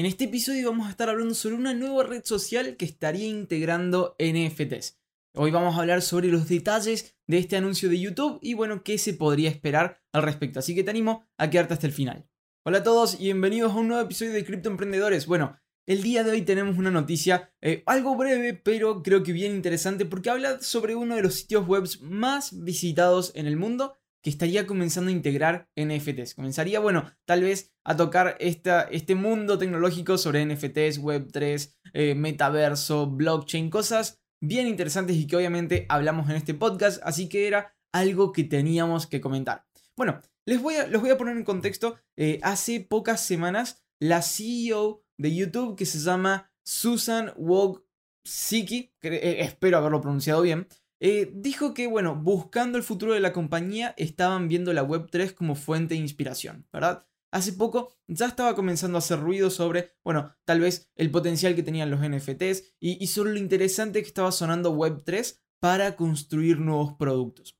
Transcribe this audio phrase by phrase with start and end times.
[0.00, 4.16] En este episodio vamos a estar hablando sobre una nueva red social que estaría integrando
[4.18, 4.98] NFTs.
[5.34, 8.96] Hoy vamos a hablar sobre los detalles de este anuncio de YouTube y bueno, qué
[8.96, 10.58] se podría esperar al respecto.
[10.58, 12.26] Así que te animo a quedarte hasta el final.
[12.64, 15.26] Hola a todos y bienvenidos a un nuevo episodio de Cripto Emprendedores.
[15.26, 19.54] Bueno, el día de hoy tenemos una noticia eh, algo breve, pero creo que bien
[19.54, 24.30] interesante porque habla sobre uno de los sitios web más visitados en el mundo que
[24.30, 26.34] estaría comenzando a integrar NFTs.
[26.34, 33.06] Comenzaría, bueno, tal vez a tocar esta, este mundo tecnológico sobre NFTs, Web3, eh, metaverso,
[33.06, 38.32] blockchain, cosas bien interesantes y que obviamente hablamos en este podcast, así que era algo
[38.32, 39.66] que teníamos que comentar.
[39.96, 41.98] Bueno, les voy a, los voy a poner en contexto.
[42.16, 49.78] Eh, hace pocas semanas, la CEO de YouTube, que se llama Susan Wojcicki, eh, espero
[49.78, 50.66] haberlo pronunciado bien,
[51.00, 55.54] eh, dijo que, bueno, buscando el futuro de la compañía, estaban viendo la Web3 como
[55.54, 57.06] fuente de inspiración, ¿verdad?
[57.32, 61.62] Hace poco ya estaba comenzando a hacer ruido sobre, bueno, tal vez el potencial que
[61.62, 67.56] tenían los NFTs y, sobre lo interesante que estaba sonando Web3 para construir nuevos productos.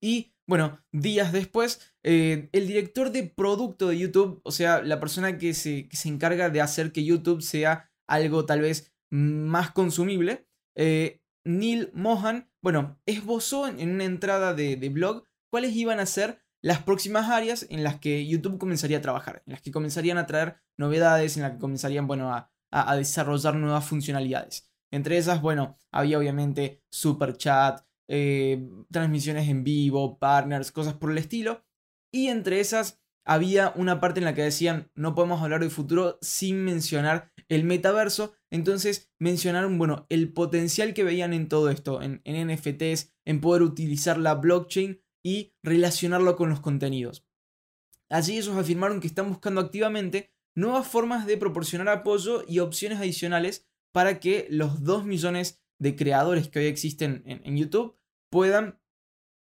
[0.00, 5.36] Y bueno, días después, eh, el director de producto de YouTube, o sea, la persona
[5.36, 11.22] que se, se, encarga de hacer que YouTube sea algo tal vez más consumible, eh,
[11.46, 17.30] Neil Mohan, bueno, esbozó en una entrada de, blog cuáles iban a ser las próximas
[17.30, 21.36] áreas en las que YouTube comenzaría a trabajar, en las que comenzarían a traer novedades,
[21.36, 22.50] en las que comenzarían, bueno, a,
[22.96, 24.68] desarrollar nuevas funcionalidades.
[24.90, 31.18] Entre esas, bueno, había obviamente super chat, eh, transmisiones en vivo, partners, cosas por el
[31.18, 31.64] estilo.
[32.12, 36.18] Y entre esas había una parte en la que decían, no podemos hablar del futuro
[36.20, 38.34] sin mencionar el metaverso.
[38.50, 44.18] Entonces mencionaron, bueno, el potencial que veían en todo esto, en, NFTs, en poder utilizar
[44.18, 47.26] la blockchain y relacionarlo con los contenidos.
[48.08, 53.68] Allí ellos afirmaron que están buscando activamente nuevas formas de proporcionar apoyo y opciones adicionales
[53.92, 57.96] para que los 2 millones de creadores que hoy existen en YouTube
[58.30, 58.80] puedan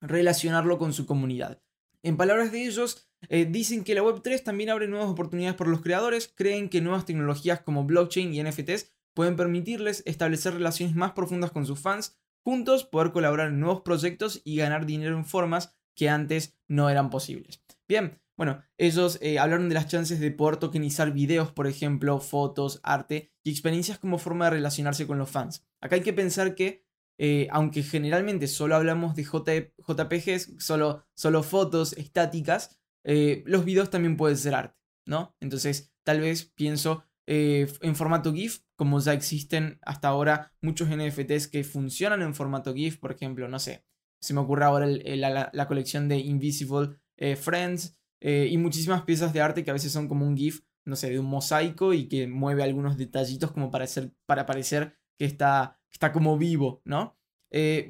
[0.00, 1.62] relacionarlo con su comunidad.
[2.02, 5.80] En palabras de ellos, eh, dicen que la Web3 también abre nuevas oportunidades para los
[5.80, 11.50] creadores, creen que nuevas tecnologías como blockchain y NFTs pueden permitirles establecer relaciones más profundas
[11.50, 16.08] con sus fans, juntos poder colaborar en nuevos proyectos y ganar dinero en formas que
[16.08, 17.62] antes no eran posibles.
[17.88, 22.80] Bien, bueno, ellos eh, hablaron de las chances de poder tokenizar videos, por ejemplo, fotos,
[22.82, 25.64] arte y experiencias como forma de relacionarse con los fans.
[25.80, 26.84] Acá hay que pensar que,
[27.18, 34.16] eh, aunque generalmente solo hablamos de JPGs, solo, solo fotos estáticas, eh, los videos también
[34.16, 35.36] pueden ser arte, ¿no?
[35.40, 41.48] Entonces, tal vez pienso eh, en formato GIF, como ya existen hasta ahora muchos NFTs
[41.48, 43.84] que funcionan en formato GIF, por ejemplo, no sé,
[44.20, 49.64] se me ocurre ahora la, colección de Invisible eh, Friends y muchísimas piezas de arte
[49.64, 52.62] que a veces son como un GIF, no sé, de un mosaico y que mueve
[52.62, 53.84] algunos detallitos como para,
[54.24, 57.18] para parecer que está, está como vivo, ¿no?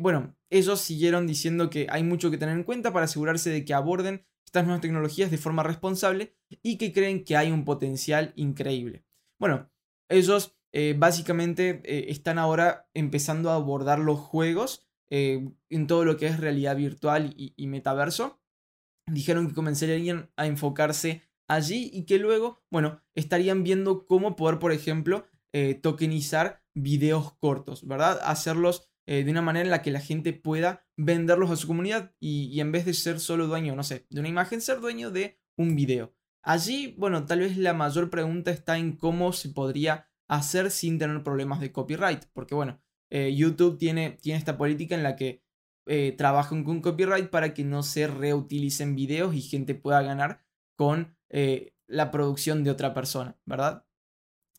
[0.01, 3.73] bueno, ellos siguieron diciendo que hay mucho que tener en cuenta para asegurarse de que
[3.73, 6.33] aborden estas nuevas tecnologías de forma responsable
[6.63, 9.05] y que creen que hay un potencial increíble.
[9.41, 9.69] Bueno,
[10.09, 16.17] ellos eh, básicamente eh, están ahora empezando a abordar los juegos eh, en todo lo
[16.17, 18.41] que es realidad virtual y, metaverso.
[19.11, 24.71] Dijeron que comenzarían a enfocarse allí y que luego, bueno, estarían viendo cómo poder, por
[24.71, 25.27] ejemplo,
[25.83, 28.19] tokenizar videos cortos, ¿verdad?
[28.25, 32.61] Hacerlos de una manera en la que la gente pueda venderlos a su comunidad y,
[32.61, 35.77] en vez de ser solo dueño, no sé, de una imagen, ser dueño de un
[35.77, 36.15] video.
[36.43, 41.23] Allí, bueno, tal vez la mayor pregunta está en cómo se podría hacer sin tener
[41.23, 45.43] problemas de copyright, porque bueno, eh, YouTube tiene, tiene esta política en la que
[45.87, 50.45] eh, trabajan con copyright para que no se reutilicen videos y gente pueda ganar
[50.77, 51.17] con
[51.89, 53.85] la producción de otra persona, ¿verdad?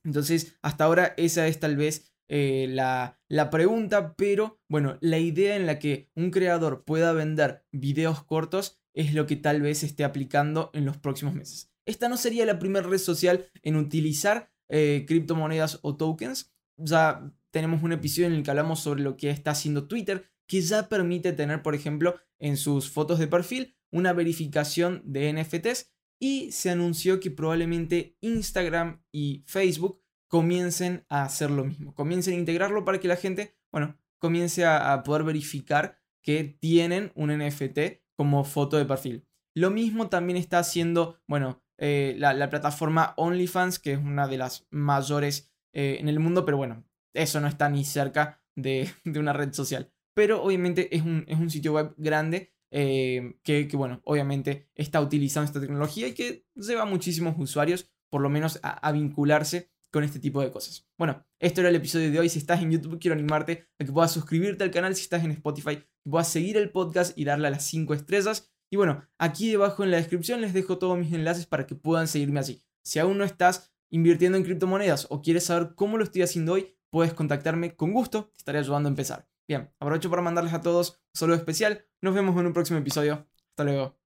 [0.03, 5.55] Entonces, hasta ahora esa es tal vez eh, la, la, pregunta, pero bueno, la idea
[5.55, 10.03] en la que un creador pueda vender videos cortos es lo que tal vez esté
[10.03, 11.71] aplicando en los próximos meses.
[11.85, 16.53] Esta no sería la primera red social en utilizar eh, criptomonedas o tokens.
[16.77, 20.61] Ya tenemos un episodio en el que hablamos sobre lo que está haciendo Twitter, que
[20.61, 26.51] ya permite tener, por ejemplo, en sus fotos de perfil una verificación de NFTs y
[26.51, 30.01] se anunció que probablemente Instagram y Facebook
[30.35, 35.01] comiencen a hacer lo mismo, comiencen a integrarlo para que la gente, bueno, comience a,
[35.03, 39.25] poder verificar que tienen un NFT como foto de perfil.
[39.55, 44.67] Lo mismo también está haciendo, bueno, eh, la, plataforma OnlyFans, que es una de las
[44.71, 46.83] mayores eh, en el mundo, pero bueno,
[47.13, 49.89] eso no está ni cerca de, una red social.
[50.13, 55.61] Pero obviamente es un, sitio web grande eh, que, que, bueno, obviamente está utilizando esta
[55.61, 60.51] tecnología y que lleva muchísimos usuarios por lo menos a, vincularse con este tipo de
[60.51, 60.85] cosas.
[60.97, 62.27] Bueno, esto era el episodio de hoy.
[62.27, 64.93] Si estás en YouTube, quiero animarte a que puedas suscribirte al canal.
[64.93, 68.51] Si estás en Spotify, que puedas seguir el podcast y darle a las 5 estrellas.
[68.69, 72.09] Y bueno, aquí debajo en la descripción les dejo todos mis enlaces para que puedan
[72.09, 72.61] seguirme así.
[72.83, 76.75] Si aún no estás invirtiendo en criptomonedas o quieres saber cómo lo estoy haciendo hoy,
[76.91, 79.29] puedes contactarme con gusto, te estaré ayudando a empezar.
[79.47, 81.85] Bien, aprovecho para mandarles a todos un especial.
[82.01, 83.29] Nos vemos en un próximo episodio.
[83.51, 84.04] Hasta luego.